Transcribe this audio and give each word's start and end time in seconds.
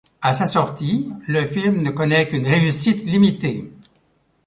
À 0.23 0.33
sa 0.33 0.47
sortie, 0.47 1.13
le 1.27 1.45
film 1.45 1.83
ne 1.83 1.91
connait 1.91 2.27
qu'une 2.27 2.47
réussite 2.47 3.05
limitée. 3.05 3.71